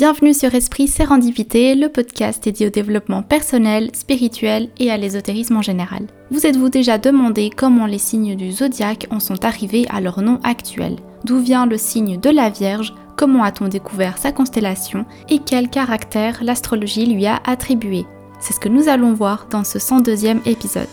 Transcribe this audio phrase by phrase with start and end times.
[0.00, 5.60] Bienvenue sur Esprit Sérendipité, le podcast dédié au développement personnel, spirituel et à l'ésotérisme en
[5.60, 6.06] général.
[6.30, 10.40] Vous êtes-vous déjà demandé comment les signes du zodiaque en sont arrivés à leur nom
[10.42, 10.96] actuel?
[11.24, 12.94] D'où vient le signe de la Vierge?
[13.14, 15.04] Comment a-t-on découvert sa constellation?
[15.28, 18.06] Et quel caractère l'astrologie lui a attribué?
[18.40, 20.88] C'est ce que nous allons voir dans ce 102e épisode.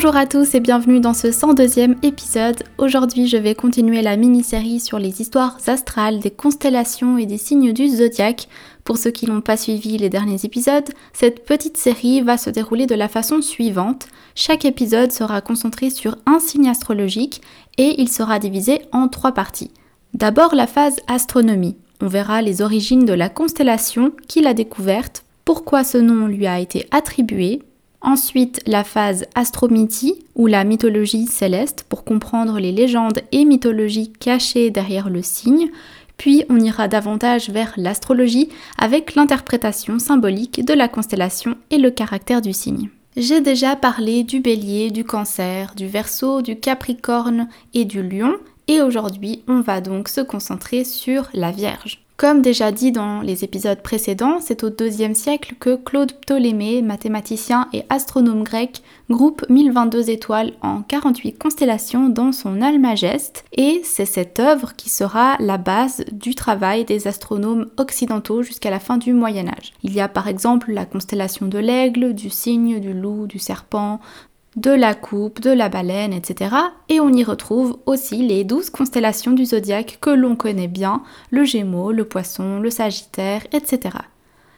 [0.00, 2.62] Bonjour à tous et bienvenue dans ce 102e épisode.
[2.78, 7.72] Aujourd'hui je vais continuer la mini-série sur les histoires astrales, des constellations et des signes
[7.72, 8.46] du zodiaque.
[8.84, 12.86] Pour ceux qui n'ont pas suivi les derniers épisodes, cette petite série va se dérouler
[12.86, 14.06] de la façon suivante.
[14.36, 17.42] Chaque épisode sera concentré sur un signe astrologique
[17.76, 19.72] et il sera divisé en trois parties.
[20.14, 21.76] D'abord la phase astronomie.
[22.00, 26.60] On verra les origines de la constellation, qui l'a découverte, pourquoi ce nom lui a
[26.60, 27.62] été attribué,
[28.00, 34.70] Ensuite, la phase astromythie ou la mythologie céleste pour comprendre les légendes et mythologies cachées
[34.70, 35.70] derrière le signe.
[36.16, 42.42] Puis on ira davantage vers l'astrologie avec l'interprétation symbolique de la constellation et le caractère
[42.42, 42.88] du signe.
[43.16, 48.34] J'ai déjà parlé du bélier, du cancer, du verso, du capricorne et du lion
[48.68, 52.04] et aujourd'hui on va donc se concentrer sur la Vierge.
[52.18, 57.68] Comme déjà dit dans les épisodes précédents, c'est au IIe siècle que Claude Ptolémée, mathématicien
[57.72, 64.40] et astronome grec, groupe 1022 étoiles en 48 constellations dans son Almageste, et c'est cette
[64.40, 69.46] œuvre qui sera la base du travail des astronomes occidentaux jusqu'à la fin du Moyen
[69.46, 69.72] Âge.
[69.84, 74.00] Il y a par exemple la constellation de l'aigle, du cygne, du loup, du serpent,
[74.56, 76.54] de la coupe, de la baleine, etc.
[76.88, 81.44] Et on y retrouve aussi les douze constellations du zodiaque que l'on connaît bien, le
[81.44, 83.98] Gémeaux, le Poisson, le Sagittaire, etc.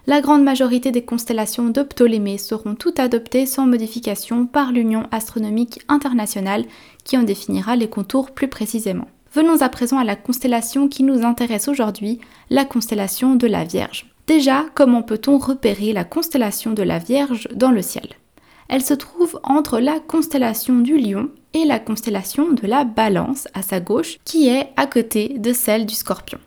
[0.06, 5.82] La grande majorité des constellations de Ptolémée seront toutes adoptées sans modification par l'Union astronomique
[5.88, 6.64] internationale
[7.04, 9.08] qui en définira les contours plus précisément.
[9.32, 14.06] Venons à présent à la constellation qui nous intéresse aujourd'hui, la constellation de la Vierge.
[14.26, 18.08] Déjà, comment peut-on repérer la constellation de la Vierge dans le ciel?
[18.70, 23.62] Elle se trouve entre la constellation du lion et la constellation de la balance à
[23.62, 26.38] sa gauche, qui est à côté de celle du scorpion.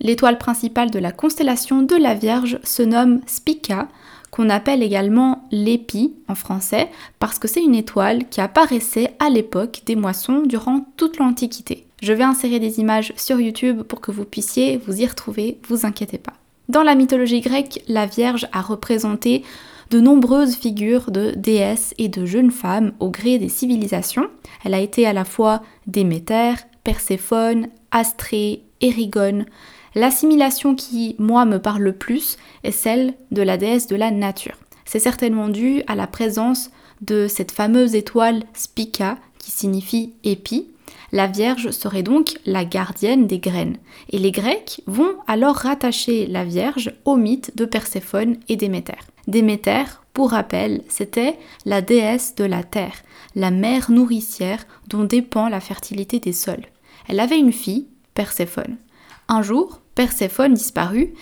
[0.00, 3.86] L'étoile principale de la constellation de la Vierge se nomme Spica,
[4.32, 6.90] qu'on appelle également l'épi en français,
[7.20, 11.86] parce que c'est une étoile qui apparaissait à l'époque des moissons durant toute l'Antiquité.
[12.02, 15.86] Je vais insérer des images sur YouTube pour que vous puissiez vous y retrouver, vous
[15.86, 16.34] inquiétez pas.
[16.68, 19.42] Dans la mythologie grecque, la Vierge a représenté
[19.90, 24.28] de nombreuses figures de déesses et de jeunes femmes au gré des civilisations.
[24.64, 26.54] Elle a été à la fois Déméter,
[26.84, 29.46] Perséphone, Astrée, Érigone.
[29.94, 34.56] L'assimilation qui, moi, me parle le plus est celle de la déesse de la nature.
[34.84, 40.66] C'est certainement dû à la présence de cette fameuse étoile Spica, qui signifie épi,
[41.12, 43.78] la Vierge serait donc la gardienne des graines.
[44.10, 48.98] Et les Grecs vont alors rattacher la Vierge au mythe de Perséphone et Déméter.
[49.28, 49.84] Déméter,
[50.14, 53.02] pour rappel, c'était la déesse de la terre,
[53.34, 56.64] la mère nourricière dont dépend la fertilité des sols.
[57.08, 58.78] Elle avait une fille, Perséphone.
[59.28, 61.12] Un jour, Perséphone disparut,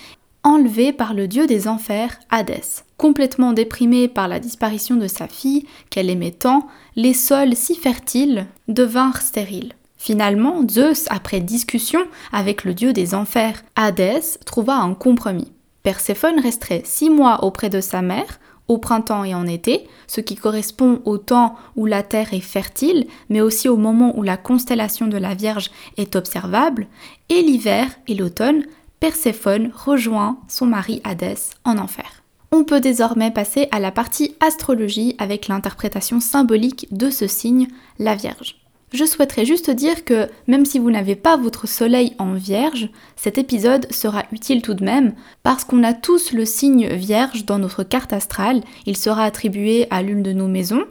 [0.45, 2.85] enlevée par le dieu des enfers, Hadès.
[2.97, 8.47] Complètement déprimée par la disparition de sa fille, qu'elle aimait tant, les sols si fertiles
[8.69, 9.73] devinrent stériles.
[9.99, 12.01] Finalement, Zeus, après discussion
[12.33, 15.51] avec le dieu des enfers, Hadès, trouva un compromis.
[15.87, 20.35] Perséphone resterait six mois auprès de sa mère, au printemps et en été, ce qui
[20.35, 25.07] correspond au temps où la Terre est fertile, mais aussi au moment où la constellation
[25.07, 26.89] de la Vierge est observable,
[27.29, 28.65] et l'hiver et l'automne,
[28.99, 32.25] Perséphone rejoint son mari Hadès en enfer.
[32.51, 37.69] On peut désormais passer à la partie astrologie avec l'interprétation symbolique de ce signe,
[38.01, 38.57] la Vierge.
[38.93, 43.37] Je souhaiterais juste dire que même si vous n'avez pas votre soleil en vierge, cet
[43.37, 47.83] épisode sera utile tout de même parce qu'on a tous le signe vierge dans notre
[47.83, 50.85] carte astrale, il sera attribué à l'une de nos maisons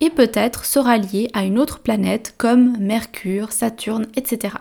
[0.00, 4.56] et peut-être sera lié à une autre planète comme Mercure, Saturne, etc.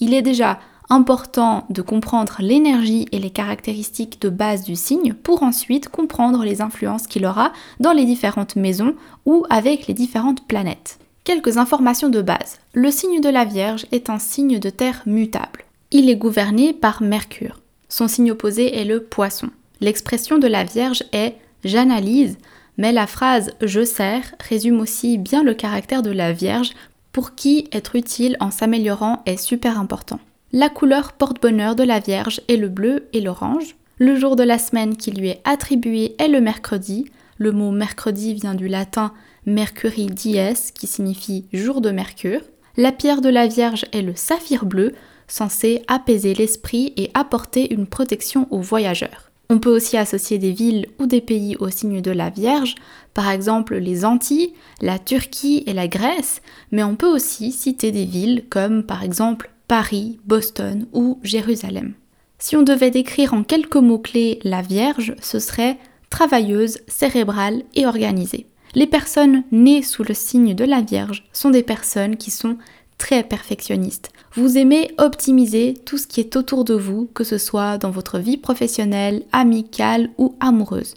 [0.00, 0.58] Il est déjà
[0.88, 6.60] important de comprendre l'énergie et les caractéristiques de base du signe pour ensuite comprendre les
[6.60, 8.94] influences qu'il aura dans les différentes maisons
[9.24, 10.98] ou avec les différentes planètes.
[11.26, 12.60] Quelques informations de base.
[12.72, 15.64] Le signe de la Vierge est un signe de terre mutable.
[15.90, 17.58] Il est gouverné par Mercure.
[17.88, 19.48] Son signe opposé est le Poisson.
[19.80, 21.34] L'expression de la Vierge est
[21.64, 22.38] j'analyse,
[22.78, 26.70] Mais la phrase je sers résume aussi bien le caractère de la Vierge
[27.10, 30.20] pour qui être utile en s'améliorant est super important.
[30.52, 33.74] La couleur porte-bonheur de la Vierge est le bleu et l'orange.
[33.98, 37.10] Le jour de la semaine qui lui est attribué est le mercredi.
[37.38, 39.12] Le mot mercredi vient du latin
[39.46, 40.40] Mercuri dies
[40.74, 42.40] qui signifie jour de Mercure.
[42.76, 44.92] La pierre de la Vierge est le saphir bleu,
[45.28, 49.30] censé apaiser l'esprit et apporter une protection aux voyageurs.
[49.48, 52.74] On peut aussi associer des villes ou des pays au signe de la Vierge,
[53.14, 54.52] par exemple les Antilles,
[54.82, 59.52] la Turquie et la Grèce, mais on peut aussi citer des villes comme par exemple
[59.68, 61.94] Paris, Boston ou Jérusalem.
[62.40, 65.78] Si on devait décrire en quelques mots-clés la Vierge, ce serait
[66.10, 68.46] travailleuse, cérébrale et organisée.
[68.76, 72.58] Les personnes nées sous le signe de la Vierge sont des personnes qui sont
[72.98, 74.10] très perfectionnistes.
[74.34, 78.18] Vous aimez optimiser tout ce qui est autour de vous, que ce soit dans votre
[78.18, 80.92] vie professionnelle, amicale ou amoureuse.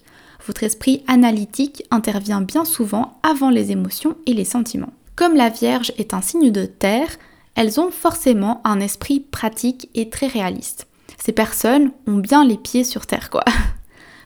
[0.45, 4.91] Votre esprit analytique intervient bien souvent avant les émotions et les sentiments.
[5.15, 7.07] Comme la Vierge est un signe de terre,
[7.55, 10.87] elles ont forcément un esprit pratique et très réaliste.
[11.17, 13.45] Ces personnes ont bien les pieds sur terre, quoi.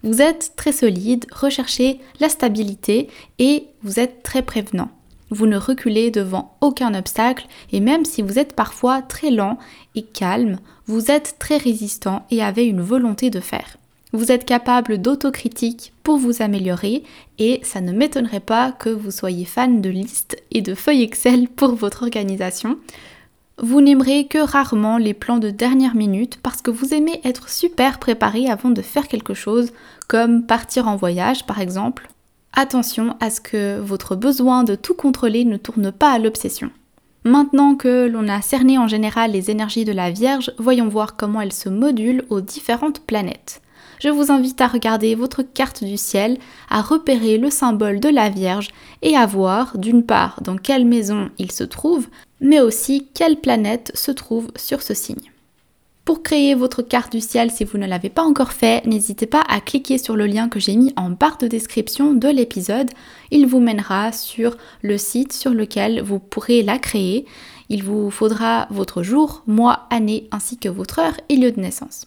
[0.04, 3.08] Vous êtes très solide, recherchez la stabilité
[3.40, 4.90] et vous êtes très prévenant.
[5.30, 9.58] Vous ne reculez devant aucun obstacle et même si vous êtes parfois très lent
[9.96, 10.58] et calme,
[10.88, 13.78] vous êtes très résistant et avez une volonté de faire.
[14.12, 17.04] Vous êtes capable d'autocritique pour vous améliorer
[17.40, 21.48] et ça ne m'étonnerait pas que vous soyez fan de listes et de feuilles Excel
[21.48, 22.78] pour votre organisation.
[23.60, 28.00] Vous n'aimerez que rarement les plans de dernière minute parce que vous aimez être super
[28.00, 29.72] préparé avant de faire quelque chose,
[30.08, 32.10] comme partir en voyage par exemple.
[32.54, 36.70] Attention à ce que votre besoin de tout contrôler ne tourne pas à l'obsession.
[37.26, 41.42] Maintenant que l'on a cerné en général les énergies de la Vierge, voyons voir comment
[41.42, 43.62] elles se modulent aux différentes planètes.
[44.00, 46.38] Je vous invite à regarder votre carte du ciel,
[46.70, 48.70] à repérer le symbole de la Vierge
[49.02, 52.08] et à voir d'une part dans quelle maison il se trouve,
[52.42, 55.33] mais aussi quelle planète se trouve sur ce signe.
[56.06, 59.42] Pour créer votre carte du ciel, si vous ne l'avez pas encore fait, n'hésitez pas
[59.48, 62.90] à cliquer sur le lien que j'ai mis en barre de description de l'épisode.
[63.32, 67.26] Il vous mènera sur le site sur lequel vous pourrez la créer.
[67.70, 72.06] Il vous faudra votre jour, mois, année ainsi que votre heure et lieu de naissance.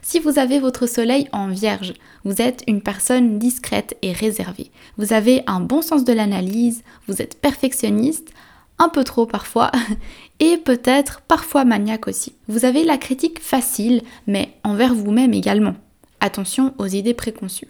[0.00, 1.94] Si vous avez votre soleil en vierge,
[2.24, 4.70] vous êtes une personne discrète et réservée.
[4.96, 8.32] Vous avez un bon sens de l'analyse, vous êtes perfectionniste,
[8.78, 9.70] un peu trop parfois,
[10.40, 12.34] et peut-être parfois maniaque aussi.
[12.48, 15.74] Vous avez la critique facile, mais envers vous-même également.
[16.20, 17.68] Attention aux idées préconçues.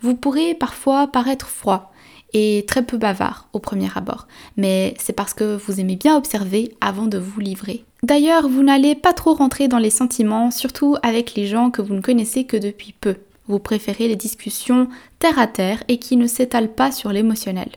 [0.00, 1.92] Vous pourrez parfois paraître froid
[2.32, 4.26] et très peu bavard au premier abord,
[4.56, 7.84] mais c'est parce que vous aimez bien observer avant de vous livrer.
[8.02, 11.94] D'ailleurs, vous n'allez pas trop rentrer dans les sentiments, surtout avec les gens que vous
[11.94, 13.16] ne connaissez que depuis peu.
[13.48, 14.88] Vous préférez les discussions
[15.18, 17.68] terre à terre et qui ne s'étalent pas sur l'émotionnel.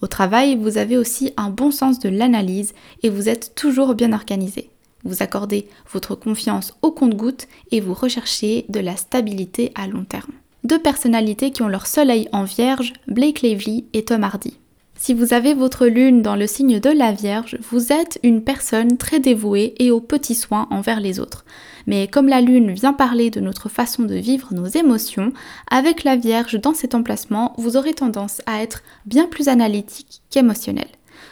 [0.00, 4.12] Au travail, vous avez aussi un bon sens de l'analyse et vous êtes toujours bien
[4.12, 4.70] organisé.
[5.04, 10.32] Vous accordez votre confiance au compte-goutte et vous recherchez de la stabilité à long terme.
[10.64, 14.58] Deux personnalités qui ont leur soleil en vierge, Blake Lively et Tom Hardy.
[15.00, 18.96] Si vous avez votre lune dans le signe de la Vierge, vous êtes une personne
[18.96, 21.44] très dévouée et aux petits soins envers les autres.
[21.88, 25.32] Mais comme la lune vient parler de notre façon de vivre nos émotions,
[25.70, 30.88] avec la Vierge dans cet emplacement, vous aurez tendance à être bien plus analytique qu'émotionnel.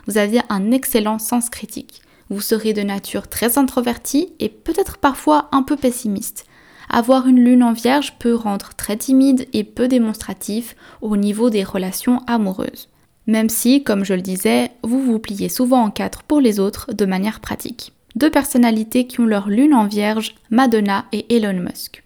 [0.06, 2.00] Vous avez un excellent sens critique.
[2.30, 6.46] Vous serez de nature très introvertie et peut-être parfois un peu pessimiste.
[6.88, 11.64] Avoir une lune en vierge peut rendre très timide et peu démonstratif au niveau des
[11.64, 12.88] relations amoureuses
[13.26, 16.92] même si, comme je le disais, vous vous pliez souvent en quatre pour les autres
[16.92, 17.92] de manière pratique.
[18.16, 22.02] Deux personnalités qui ont leur lune en vierge, Madonna et Elon Musk.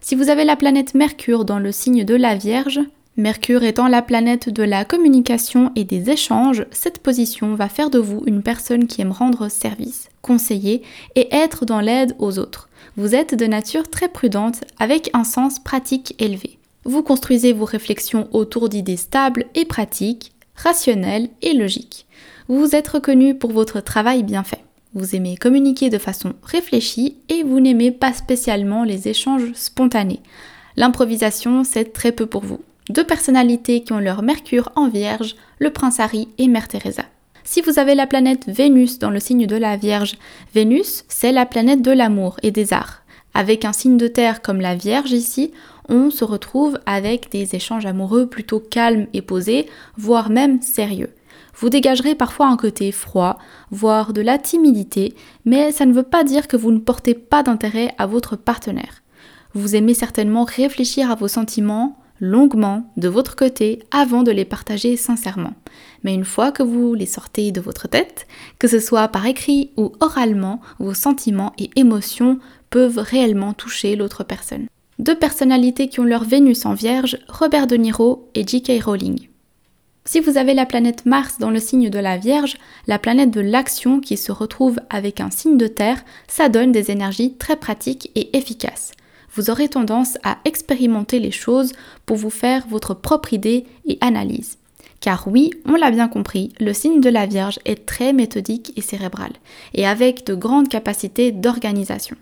[0.00, 2.78] Si vous avez la planète Mercure dans le signe de la Vierge,
[3.16, 7.98] Mercure étant la planète de la communication et des échanges, cette position va faire de
[7.98, 10.82] vous une personne qui aime rendre service, conseiller
[11.16, 12.68] et être dans l'aide aux autres.
[12.96, 16.58] Vous êtes de nature très prudente avec un sens pratique élevé.
[16.84, 22.06] Vous construisez vos réflexions autour d'idées stables et pratiques, rationnel et logique.
[22.46, 24.64] Vous vous êtes reconnu pour votre travail bien fait.
[24.94, 30.20] Vous aimez communiquer de façon réfléchie et vous n'aimez pas spécialement les échanges spontanés.
[30.76, 32.60] L'improvisation, c'est très peu pour vous.
[32.90, 37.04] Deux personnalités qui ont leur Mercure en Vierge, le prince Harry et Mère Teresa.
[37.42, 40.16] Si vous avez la planète Vénus dans le signe de la Vierge,
[40.54, 43.02] Vénus, c'est la planète de l'amour et des arts.
[43.34, 45.52] Avec un signe de terre comme la Vierge ici,
[45.88, 51.10] on se retrouve avec des échanges amoureux plutôt calmes et posés, voire même sérieux.
[51.54, 53.38] Vous dégagerez parfois un côté froid,
[53.70, 57.42] voire de la timidité, mais ça ne veut pas dire que vous ne portez pas
[57.42, 59.02] d'intérêt à votre partenaire.
[59.54, 64.96] Vous aimez certainement réfléchir à vos sentiments, longuement de votre côté avant de les partager
[64.96, 65.54] sincèrement.
[66.04, 68.26] Mais une fois que vous les sortez de votre tête,
[68.58, 72.38] que ce soit par écrit ou oralement, vos sentiments et émotions
[72.70, 74.66] peuvent réellement toucher l'autre personne.
[74.98, 78.82] Deux personnalités qui ont leur Vénus en Vierge, Robert De Niro et J.K.
[78.84, 79.31] Rowling.
[80.04, 82.56] Si vous avez la planète Mars dans le signe de la Vierge,
[82.88, 86.90] la planète de l'action qui se retrouve avec un signe de terre, ça donne des
[86.90, 88.92] énergies très pratiques et efficaces.
[89.34, 91.72] Vous aurez tendance à expérimenter les choses
[92.04, 94.58] pour vous faire votre propre idée et analyse.
[95.00, 98.82] Car oui, on l'a bien compris, le signe de la Vierge est très méthodique et
[98.82, 99.32] cérébral,
[99.72, 102.16] et avec de grandes capacités d'organisation.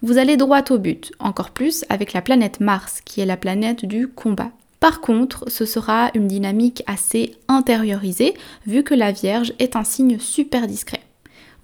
[0.00, 3.84] Vous allez droit au but, encore plus avec la planète Mars, qui est la planète
[3.84, 4.50] du combat.
[4.80, 8.34] Par contre, ce sera une dynamique assez intériorisée,
[8.66, 11.00] vu que la Vierge est un signe super discret.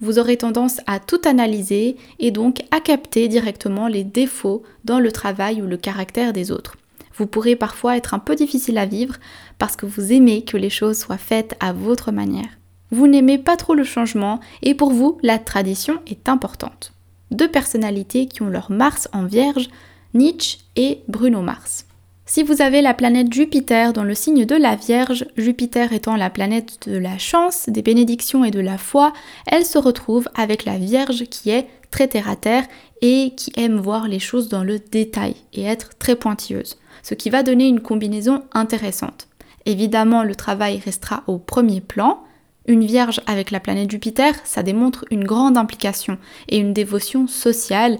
[0.01, 5.11] Vous aurez tendance à tout analyser et donc à capter directement les défauts dans le
[5.11, 6.75] travail ou le caractère des autres.
[7.17, 9.15] Vous pourrez parfois être un peu difficile à vivre
[9.57, 12.49] parce que vous aimez que les choses soient faites à votre manière.
[12.91, 16.91] Vous n'aimez pas trop le changement et pour vous, la tradition est importante.
[17.31, 19.69] Deux personnalités qui ont leur Mars en Vierge,
[20.13, 21.84] Nietzsche et Bruno Mars.
[22.27, 26.31] Si vous avez la planète Jupiter dans le signe de la Vierge, Jupiter étant la
[26.31, 29.13] planète de la chance, des bénédictions et de la foi,
[29.45, 32.65] elle se retrouve avec la Vierge qui est très terre à terre
[33.03, 37.29] et qui aime voir les choses dans le détail et être très pointilleuse, ce qui
[37.29, 39.27] va donner une combinaison intéressante.
[39.67, 42.23] Évidemment, le travail restera au premier plan.
[42.65, 46.17] Une Vierge avec la planète Jupiter, ça démontre une grande implication
[46.49, 47.99] et une dévotion sociale,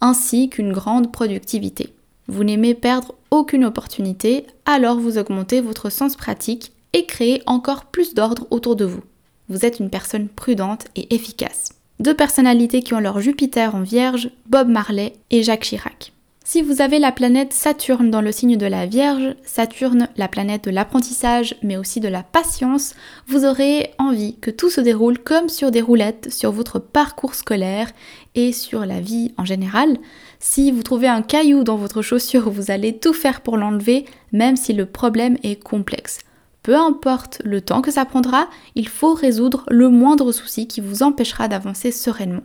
[0.00, 1.92] ainsi qu'une grande productivité.
[2.26, 8.14] Vous n'aimez perdre aucune opportunité, alors vous augmentez votre sens pratique et créez encore plus
[8.14, 9.02] d'ordre autour de vous.
[9.48, 11.70] Vous êtes une personne prudente et efficace.
[12.00, 16.13] Deux personnalités qui ont leur Jupiter en Vierge, Bob Marley et Jacques Chirac.
[16.46, 20.64] Si vous avez la planète Saturne dans le signe de la Vierge, Saturne, la planète
[20.64, 22.94] de l'apprentissage, mais aussi de la patience,
[23.26, 27.90] vous aurez envie que tout se déroule comme sur des roulettes sur votre parcours scolaire
[28.34, 29.96] et sur la vie en général.
[30.38, 34.56] Si vous trouvez un caillou dans votre chaussure, vous allez tout faire pour l'enlever, même
[34.56, 36.18] si le problème est complexe.
[36.62, 41.02] Peu importe le temps que ça prendra, il faut résoudre le moindre souci qui vous
[41.02, 42.42] empêchera d'avancer sereinement.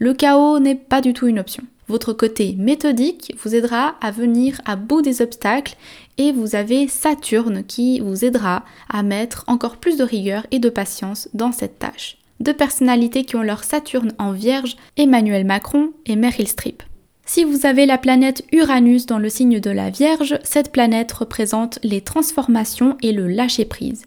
[0.00, 1.64] Le chaos n'est pas du tout une option.
[1.88, 5.74] Votre côté méthodique vous aidera à venir à bout des obstacles
[6.18, 10.68] et vous avez Saturne qui vous aidera à mettre encore plus de rigueur et de
[10.68, 12.18] patience dans cette tâche.
[12.40, 16.82] Deux personnalités qui ont leur Saturne en Vierge, Emmanuel Macron et Meryl Streep.
[17.26, 21.80] Si vous avez la planète Uranus dans le signe de la Vierge, cette planète représente
[21.82, 24.04] les transformations et le lâcher-prise.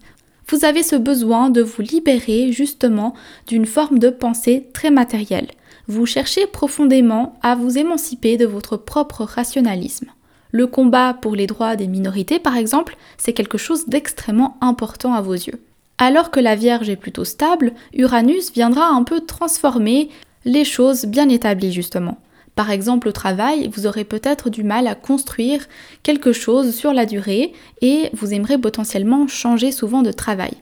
[0.48, 3.14] Vous avez ce besoin de vous libérer justement
[3.46, 5.48] d'une forme de pensée très matérielle.
[5.88, 10.06] Vous cherchez profondément à vous émanciper de votre propre rationalisme.
[10.52, 15.22] Le combat pour les droits des minorités, par exemple, c'est quelque chose d'extrêmement important à
[15.22, 15.60] vos yeux.
[15.98, 20.10] Alors que la Vierge est plutôt stable, Uranus viendra un peu transformer
[20.44, 22.18] les choses bien établies justement.
[22.54, 25.66] Par exemple, au travail, vous aurez peut-être du mal à construire
[26.02, 30.52] quelque chose sur la durée et vous aimerez potentiellement changer souvent de travail.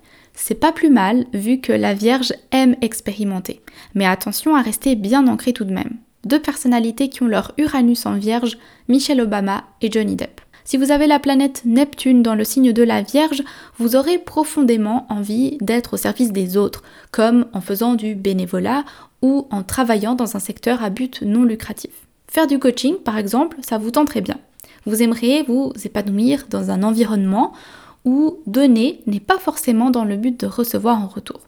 [0.42, 3.60] C'est pas plus mal vu que la Vierge aime expérimenter.
[3.94, 5.98] Mais attention à rester bien ancré tout de même.
[6.24, 8.56] Deux personnalités qui ont leur Uranus en Vierge,
[8.88, 10.40] Michelle Obama et Johnny Depp.
[10.64, 13.42] Si vous avez la planète Neptune dans le signe de la Vierge,
[13.76, 16.82] vous aurez profondément envie d'être au service des autres,
[17.12, 18.84] comme en faisant du bénévolat
[19.20, 21.92] ou en travaillant dans un secteur à but non lucratif.
[22.28, 24.38] Faire du coaching, par exemple, ça vous très bien.
[24.86, 27.52] Vous aimeriez vous épanouir dans un environnement
[28.04, 31.40] où donner n'est pas forcément dans le but de recevoir en retour.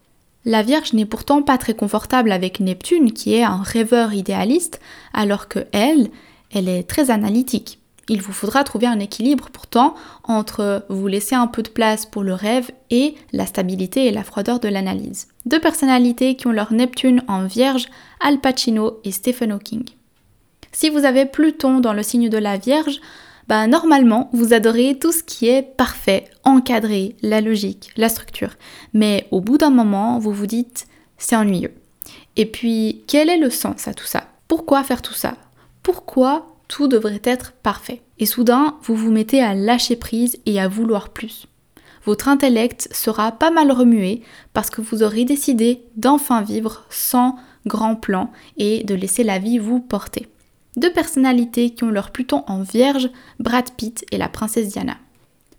[0.44, 4.80] La Vierge n'est pourtant pas très confortable avec Neptune, qui est un rêveur idéaliste,
[5.14, 6.11] alors que elle,
[6.52, 7.78] elle est très analytique.
[8.09, 9.94] Il vous faudra trouver un équilibre pourtant
[10.25, 14.25] entre vous laisser un peu de place pour le rêve et la stabilité et la
[14.25, 15.28] froideur de l'analyse.
[15.47, 17.87] Deux personnalités qui ont leur Neptune en Vierge,
[18.21, 19.85] Al Pacino et Stephen Hawking.
[20.73, 23.00] Si vous avez Pluton dans le signe de la Vierge,
[23.49, 28.54] bah normalement vous adorez tout ce qui est parfait, encadré, la logique, la structure.
[28.92, 30.87] Mais au bout d'un moment, vous vous dites
[31.18, 31.75] c'est ennuyeux.
[32.37, 34.25] Et puis, quel est le sens à tout ça?
[34.49, 35.37] Pourquoi faire tout ça?
[35.82, 38.00] Pourquoi tout devrait être parfait?
[38.18, 41.46] Et soudain, vous vous mettez à lâcher prise et à vouloir plus.
[42.04, 44.22] Votre intellect sera pas mal remué
[44.52, 49.58] parce que vous aurez décidé d'enfin vivre sans grand plan et de laisser la vie
[49.58, 50.28] vous porter.
[50.76, 54.96] Deux personnalités qui ont leur Pluton en vierge, Brad Pitt et la princesse Diana.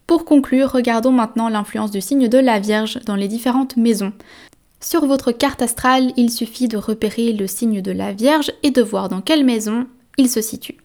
[0.08, 4.14] Pour conclure, regardons maintenant l'influence du signe de la Vierge dans les différentes maisons.
[4.80, 8.82] Sur votre carte astrale, il suffit de repérer le signe de la Vierge et de
[8.82, 10.78] voir dans quelle maison il se situe.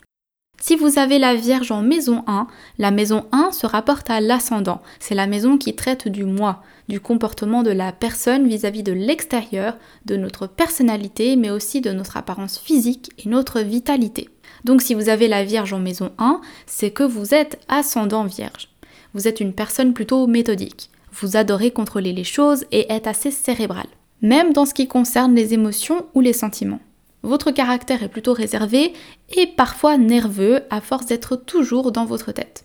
[0.61, 2.49] Si vous avez la Vierge en maison 1,
[2.79, 4.83] la maison 1 se rapporte à l'ascendant.
[4.99, 9.77] C'est la maison qui traite du moi, du comportement de la personne vis-à-vis de l'extérieur,
[10.05, 14.29] de notre personnalité, mais aussi de notre apparence physique et notre vitalité.
[14.65, 18.69] Donc si vous avez la Vierge en maison 1, c'est que vous êtes ascendant Vierge.
[19.15, 20.91] Vous êtes une personne plutôt méthodique.
[21.13, 23.87] Vous adorez contrôler les choses et êtes assez cérébral,
[24.23, 26.81] même dans ce qui concerne les émotions ou les sentiments.
[27.23, 28.93] Votre caractère est plutôt réservé
[29.37, 32.65] et parfois nerveux à force d'être toujours dans votre tête.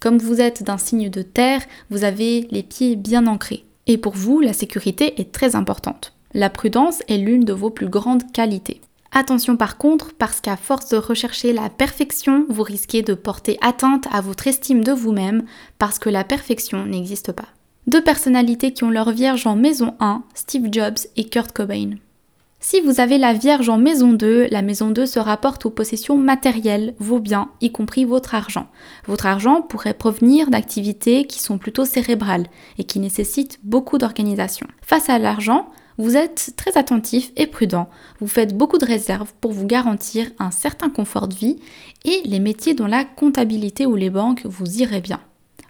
[0.00, 3.64] Comme vous êtes d'un signe de terre, vous avez les pieds bien ancrés.
[3.86, 6.14] Et pour vous, la sécurité est très importante.
[6.32, 8.80] La prudence est l'une de vos plus grandes qualités.
[9.12, 14.06] Attention par contre, parce qu'à force de rechercher la perfection, vous risquez de porter atteinte
[14.12, 15.42] à votre estime de vous-même,
[15.78, 17.48] parce que la perfection n'existe pas.
[17.88, 21.96] Deux personnalités qui ont leur vierge en maison 1, Steve Jobs et Kurt Cobain.
[22.62, 26.18] Si vous avez la Vierge en maison 2, la maison 2 se rapporte aux possessions
[26.18, 28.66] matérielles, vos biens, y compris votre argent.
[29.06, 34.66] Votre argent pourrait provenir d'activités qui sont plutôt cérébrales et qui nécessitent beaucoup d'organisation.
[34.82, 37.88] Face à l'argent, vous êtes très attentif et prudent.
[38.20, 41.56] Vous faites beaucoup de réserves pour vous garantir un certain confort de vie
[42.04, 45.20] et les métiers dont la comptabilité ou les banques vous iraient bien.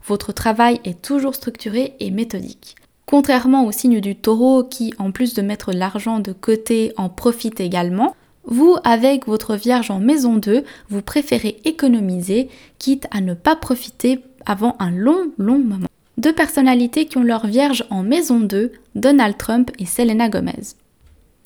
[0.07, 2.75] Votre travail est toujours structuré et méthodique.
[3.11, 7.59] Contrairement au signe du taureau qui, en plus de mettre l'argent de côté, en profite
[7.59, 8.15] également,
[8.45, 12.49] vous, avec votre Vierge en maison 2, vous préférez économiser,
[12.79, 15.89] quitte à ne pas profiter avant un long, long moment.
[16.19, 20.77] Deux personnalités qui ont leur Vierge en maison 2, Donald Trump et Selena Gomez.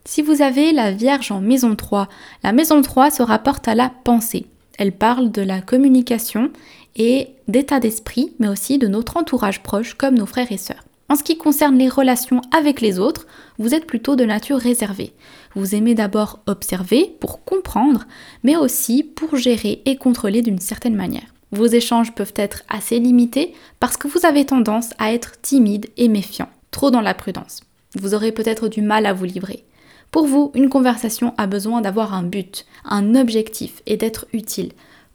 [0.04, 2.10] Si vous avez la Vierge en maison 3,
[2.42, 4.44] la maison 3 se rapporte à la pensée.
[4.76, 6.50] Elle parle de la communication
[6.94, 10.84] et d'état d'esprit, mais aussi de notre entourage proche comme nos frères et sœurs.
[11.14, 13.28] En ce qui concerne les relations avec les autres,
[13.58, 15.12] vous êtes plutôt de nature réservée.
[15.54, 18.02] Vous aimez d'abord observer pour comprendre,
[18.42, 21.32] mais aussi pour gérer et contrôler d'une certaine manière.
[21.52, 26.08] Vos échanges peuvent être assez limités parce que vous avez tendance à être timide et
[26.08, 27.60] méfiant, trop dans la prudence.
[27.94, 29.64] Vous aurez peut-être du mal à vous livrer.
[30.10, 34.72] Pour vous, une conversation a besoin d'avoir un but, un objectif et d'être utile.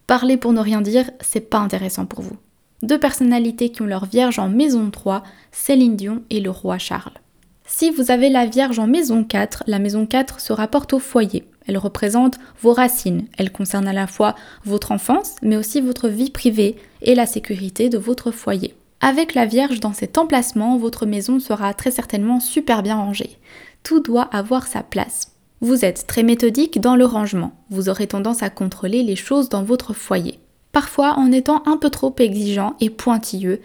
[0.08, 2.38] Parler pour ne rien dire, c'est pas intéressant pour vous.
[2.82, 7.20] Deux personnalités qui ont leur Vierge en maison 3, Céline Dion et le roi Charles.
[7.66, 11.46] Si vous avez la Vierge en maison 4, la maison 4 se rapporte au foyer.
[11.68, 13.28] Elle représente vos racines.
[13.38, 14.34] Elle concerne à la fois
[14.66, 18.76] votre enfance, mais aussi votre vie privée et la sécurité de votre foyer.
[19.02, 23.38] Avec la Vierge dans cet emplacement, votre maison sera très certainement super bien rangée.
[23.84, 25.34] Tout doit avoir sa place.
[25.62, 27.52] Vous êtes très méthodique dans le rangement.
[27.70, 30.40] Vous aurez tendance à contrôler les choses dans votre foyer
[30.72, 33.62] parfois en étant un peu trop exigeant et pointilleux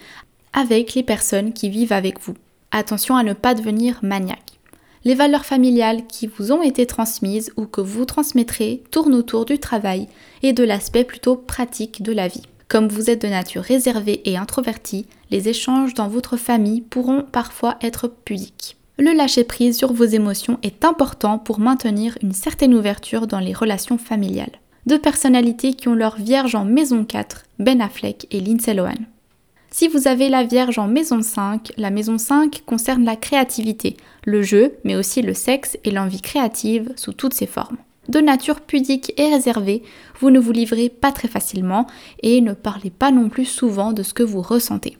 [0.53, 2.35] avec les personnes qui vivent avec vous.
[2.71, 4.59] Attention à ne pas devenir maniaque.
[5.05, 9.59] Les valeurs familiales qui vous ont été transmises ou que vous transmettrez tournent autour du
[9.59, 10.09] travail
[10.43, 12.43] et de l'aspect plutôt pratique de la vie.
[12.69, 17.77] Comme vous êtes de nature réservée et introvertie, les échanges dans votre famille pourront parfois
[17.83, 18.77] être pudiques.
[18.97, 23.99] Le lâcher-prise sur vos émotions est important pour maintenir une certaine ouverture dans les relations
[23.99, 28.94] familiales deux personnalités qui ont leur Vierge en maison 4, Ben Affleck et Lindsay Lohan.
[29.70, 34.42] Si vous avez la Vierge en maison 5, la maison 5 concerne la créativité, le
[34.42, 37.79] jeu, mais aussi le sexe et l'envie créative sous toutes ses formes.
[38.09, 39.83] De nature pudique et réservée,
[40.20, 41.87] vous ne vous livrez pas très facilement
[42.23, 44.99] et ne parlez pas non plus souvent de ce que vous ressentez.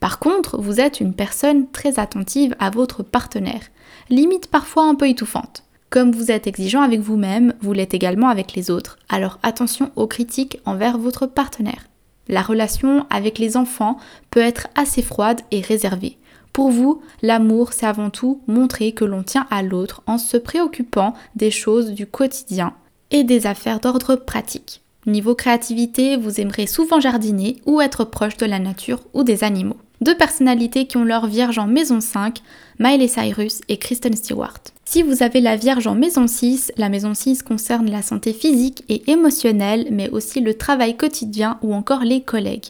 [0.00, 3.62] Par contre, vous êtes une personne très attentive à votre partenaire,
[4.08, 5.64] limite parfois un peu étouffante.
[5.90, 8.98] Comme vous êtes exigeant avec vous-même, vous l'êtes également avec les autres.
[9.08, 11.88] Alors attention aux critiques envers votre partenaire.
[12.28, 13.96] La relation avec les enfants
[14.30, 16.18] peut être assez froide et réservée.
[16.52, 21.14] Pour vous, l'amour, c'est avant tout montrer que l'on tient à l'autre en se préoccupant
[21.36, 22.74] des choses du quotidien
[23.10, 24.82] et des affaires d'ordre pratique.
[25.06, 29.78] Niveau créativité, vous aimerez souvent jardiner ou être proche de la nature ou des animaux.
[30.00, 32.40] Deux personnalités qui ont leur Vierge en maison 5,
[32.78, 34.60] Miley Cyrus et Kristen Stewart.
[34.84, 38.84] Si vous avez la Vierge en maison 6, la maison 6 concerne la santé physique
[38.88, 42.66] et émotionnelle, mais aussi le travail quotidien ou encore les collègues.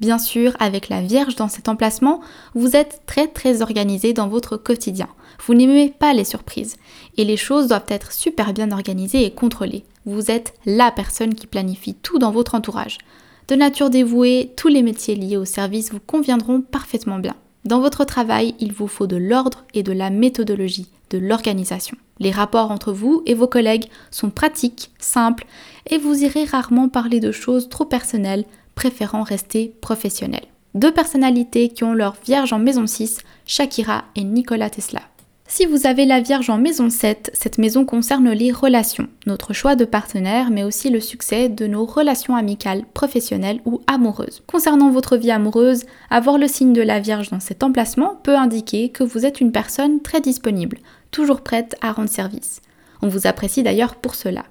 [0.00, 2.20] Bien sûr, avec la Vierge dans cet emplacement,
[2.54, 5.06] vous êtes très très organisé dans votre quotidien.
[5.46, 6.76] Vous n'aimez pas les surprises
[7.16, 9.84] et les choses doivent être super bien organisées et contrôlées.
[10.04, 12.98] Vous êtes la personne qui planifie tout dans votre entourage.
[13.52, 17.34] De nature dévouée, tous les métiers liés au service vous conviendront parfaitement bien.
[17.66, 21.98] Dans votre travail, il vous faut de l'ordre et de la méthodologie, de l'organisation.
[22.18, 25.44] Les rapports entre vous et vos collègues sont pratiques, simples,
[25.90, 30.44] et vous irez rarement parler de choses trop personnelles, préférant rester professionnel.
[30.74, 35.02] Deux personnalités qui ont leur vierge en maison 6, Shakira et Nikola Tesla.
[35.54, 39.76] Si vous avez la Vierge en maison 7, cette maison concerne les relations, notre choix
[39.76, 44.42] de partenaire, mais aussi le succès de nos relations amicales, professionnelles ou amoureuses.
[44.46, 48.88] Concernant votre vie amoureuse, avoir le signe de la Vierge dans cet emplacement peut indiquer
[48.88, 50.78] que vous êtes une personne très disponible,
[51.10, 52.62] toujours prête à rendre service.
[53.02, 54.44] On vous apprécie d'ailleurs pour cela.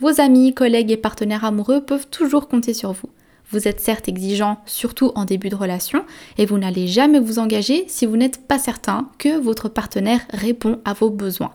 [0.00, 3.10] Vos amis, collègues et partenaires amoureux peuvent toujours compter sur vous.
[3.50, 6.04] Vous êtes certes exigeant, surtout en début de relation,
[6.36, 10.80] et vous n'allez jamais vous engager si vous n'êtes pas certain que votre partenaire répond
[10.84, 11.52] à vos besoins.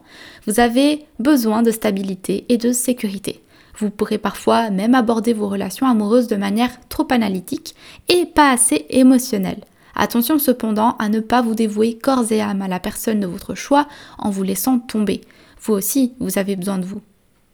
[0.47, 3.43] Vous avez besoin de stabilité et de sécurité.
[3.77, 7.75] Vous pourrez parfois même aborder vos relations amoureuses de manière trop analytique
[8.09, 9.63] et pas assez émotionnelle.
[9.95, 13.53] Attention cependant à ne pas vous dévouer corps et âme à la personne de votre
[13.53, 15.21] choix en vous laissant tomber.
[15.61, 17.01] Vous aussi, vous avez besoin de vous.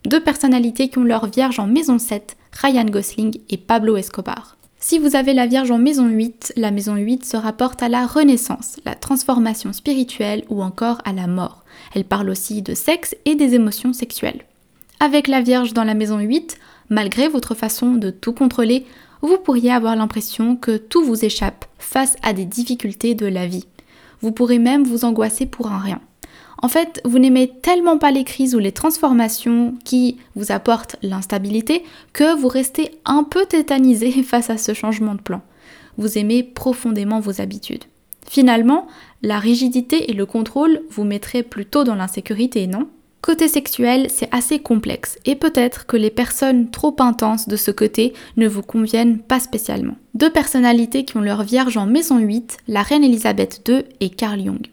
[0.06, 4.58] Deux personnalités qui ont leur vierge en maison 7 Ryan Gosling et Pablo Escobar.
[4.82, 8.06] Si vous avez la Vierge en maison 8, la maison 8 se rapporte à la
[8.06, 11.64] renaissance, la transformation spirituelle ou encore à la mort.
[11.94, 14.46] Elle parle aussi de sexe et des émotions sexuelles.
[15.02, 16.58] Avec la Vierge dans la maison 8,
[16.90, 18.86] malgré votre façon de tout contrôler,
[19.22, 23.68] vous pourriez avoir l'impression que tout vous échappe face à des difficultés de la vie.
[24.22, 26.02] Vous pourrez même vous angoisser pour un rien.
[26.62, 31.84] En fait, vous n'aimez tellement pas les crises ou les transformations qui vous apportent l'instabilité
[32.12, 35.42] que vous restez un peu tétanisé face à ce changement de plan.
[35.98, 37.86] Vous aimez profondément vos habitudes.
[38.28, 38.88] Finalement,
[39.22, 42.88] la rigidité et le contrôle vous mettraient plutôt dans l'insécurité, non?
[43.22, 48.14] Côté sexuel, c'est assez complexe et peut-être que les personnes trop intenses de ce côté
[48.38, 49.96] ne vous conviennent pas spécialement.
[50.14, 54.42] Deux personnalités qui ont leur vierge en maison 8, la reine Elisabeth II et Carl
[54.42, 54.68] Jung.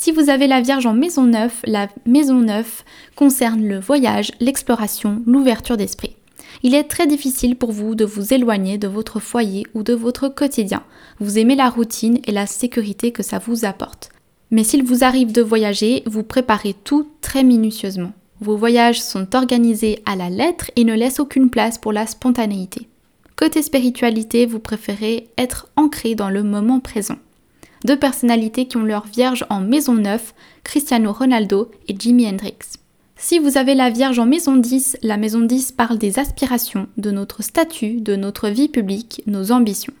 [0.00, 2.84] Si vous avez la Vierge en maison 9, la maison 9
[3.16, 6.14] concerne le voyage, l'exploration, l'ouverture d'esprit.
[6.62, 10.28] Il est très difficile pour vous de vous éloigner de votre foyer ou de votre
[10.28, 10.84] quotidien.
[11.18, 14.10] Vous aimez la routine et la sécurité que ça vous apporte.
[14.52, 18.12] Mais s'il vous arrive de voyager, vous préparez tout très minutieusement.
[18.40, 22.86] Vos voyages sont organisés à la lettre et ne laissent aucune place pour la spontanéité.
[23.34, 27.16] Côté spiritualité, vous préférez être ancré dans le moment présent
[27.84, 32.58] deux personnalités qui ont leur Vierge en maison 9, Cristiano Ronaldo et Jimi Hendrix.
[33.16, 37.10] Si vous avez la Vierge en maison 10, la maison 10 parle des aspirations, de
[37.10, 39.92] notre statut, de notre vie publique, nos ambitions.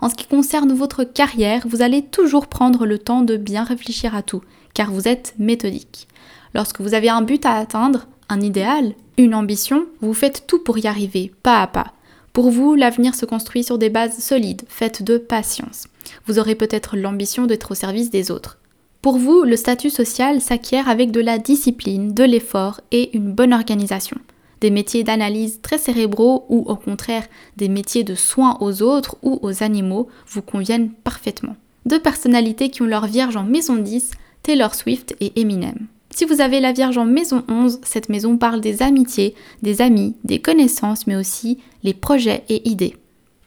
[0.00, 4.14] En ce qui concerne votre carrière, vous allez toujours prendre le temps de bien réfléchir
[4.16, 4.42] à tout,
[4.74, 6.08] car vous êtes méthodique.
[6.52, 10.78] Lorsque vous avez un but à atteindre, un idéal, une ambition, vous faites tout pour
[10.78, 11.92] y arriver, pas à pas.
[12.32, 15.84] Pour vous, l'avenir se construit sur des bases solides, faites de patience.
[16.26, 18.58] Vous aurez peut-être l'ambition d'être au service des autres.
[19.02, 23.52] Pour vous, le statut social s'acquiert avec de la discipline, de l'effort et une bonne
[23.52, 24.16] organisation.
[24.60, 29.38] Des métiers d'analyse très cérébraux ou au contraire des métiers de soins aux autres ou
[29.42, 31.56] aux animaux vous conviennent parfaitement.
[31.84, 34.12] Deux personnalités qui ont leur vierge en maison 10,
[34.42, 35.86] Taylor Swift et Eminem.
[36.14, 40.14] Si vous avez la Vierge en maison 11, cette maison parle des amitiés, des amis,
[40.22, 42.94] des connaissances, mais aussi les projets et idées.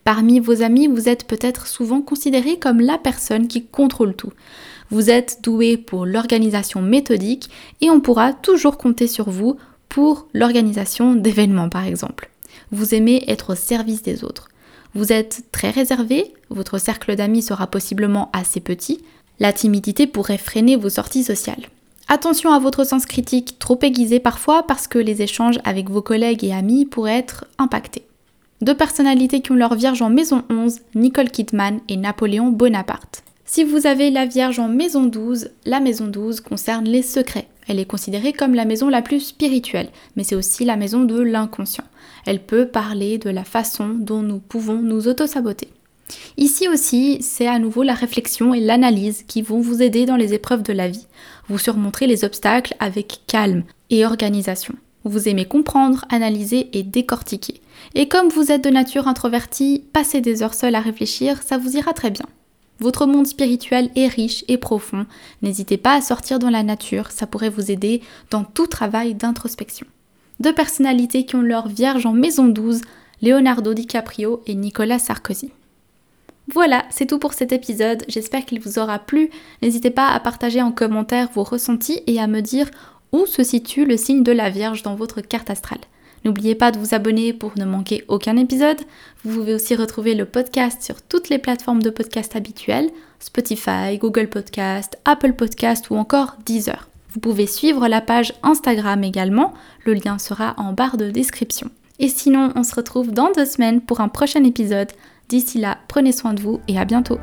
[0.07, 4.31] Parmi vos amis, vous êtes peut-être souvent considéré comme la personne qui contrôle tout.
[4.89, 7.49] Vous êtes doué pour l'organisation méthodique
[7.81, 9.57] et on pourra toujours compter sur vous
[9.89, 12.29] pour l'organisation d'événements par exemple.
[12.71, 14.47] Vous aimez être au service des autres.
[14.95, 19.03] Vous êtes très réservé, votre cercle d'amis sera possiblement assez petit,
[19.41, 21.67] la timidité pourrait freiner vos sorties sociales.
[22.07, 26.45] Attention à votre sens critique trop aiguisé parfois parce que les échanges avec vos collègues
[26.45, 28.05] et amis pourraient être impactés.
[28.61, 33.23] Deux personnalités qui ont leur vierge en maison 11, Nicole Kidman et Napoléon Bonaparte.
[33.45, 37.47] Si vous avez la Vierge en maison 12, la maison 12 concerne les secrets.
[37.67, 41.19] Elle est considérée comme la maison la plus spirituelle, mais c'est aussi la maison de
[41.19, 41.83] l'inconscient.
[42.25, 45.69] Elle peut parler de la façon dont nous pouvons nous auto-saboter.
[46.37, 50.33] Ici aussi, c'est à nouveau la réflexion et l'analyse qui vont vous aider dans les
[50.33, 51.05] épreuves de la vie.
[51.47, 54.73] Vous surmonterez les obstacles avec calme et organisation.
[55.07, 57.61] Vous aimez comprendre, analyser et décortiquer.
[57.95, 61.77] Et comme vous êtes de nature introvertie, passer des heures seul à réfléchir, ça vous
[61.77, 62.25] ira très bien.
[62.79, 65.05] Votre monde spirituel est riche et profond.
[65.41, 69.87] N'hésitez pas à sortir dans la nature, ça pourrait vous aider dans tout travail d'introspection.
[70.41, 72.81] Deux personnalités qui ont leur vierge en maison 12,
[73.21, 75.51] Leonardo DiCaprio et Nicolas Sarkozy.
[76.53, 78.03] Voilà, c'est tout pour cet épisode.
[78.09, 79.29] J'espère qu'il vous aura plu.
[79.61, 82.69] N'hésitez pas à partager en commentaire vos ressentis et à me dire
[83.11, 85.79] où se situe le signe de la Vierge dans votre carte astrale.
[86.25, 88.81] N'oubliez pas de vous abonner pour ne manquer aucun épisode.
[89.23, 92.89] Vous pouvez aussi retrouver le podcast sur toutes les plateformes de podcast habituelles,
[93.19, 96.89] Spotify, Google Podcast, Apple Podcast ou encore Deezer.
[97.11, 99.53] Vous pouvez suivre la page Instagram également,
[99.85, 101.69] le lien sera en barre de description.
[101.99, 104.91] Et sinon, on se retrouve dans deux semaines pour un prochain épisode
[105.29, 107.17] D'ici là, prenez soin de vous et à bientôt